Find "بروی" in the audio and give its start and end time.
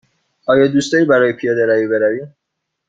1.87-2.21